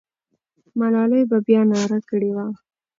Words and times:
ملالۍ 0.79 1.21
به 1.29 1.37
بیا 1.47 1.61
ناره 1.71 1.99
کړې 2.09 2.31
وه. 2.35 2.45